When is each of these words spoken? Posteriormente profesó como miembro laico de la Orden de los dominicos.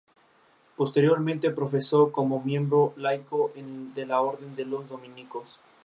Posteriormente 0.77 1.51
profesó 1.51 2.11
como 2.11 2.41
miembro 2.41 2.91
laico 2.97 3.53
de 3.53 4.07
la 4.07 4.19
Orden 4.19 4.55
de 4.55 4.65
los 4.65 4.89
dominicos. 4.89 5.59